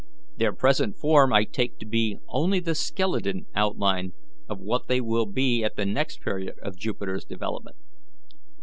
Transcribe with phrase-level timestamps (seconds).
[0.35, 4.13] Their present form I take to be only the skeleton outline
[4.49, 7.75] of what they will be at the next period of Jupiter's development.